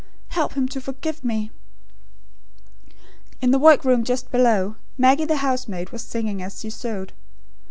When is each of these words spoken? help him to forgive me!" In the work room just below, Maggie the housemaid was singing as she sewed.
help 0.29 0.53
him 0.53 0.67
to 0.67 0.81
forgive 0.81 1.23
me!" 1.23 1.51
In 3.39 3.51
the 3.51 3.59
work 3.59 3.85
room 3.85 4.03
just 4.03 4.31
below, 4.31 4.77
Maggie 4.97 5.25
the 5.25 5.35
housemaid 5.45 5.91
was 5.91 6.01
singing 6.01 6.41
as 6.41 6.59
she 6.61 6.71
sewed. 6.71 7.13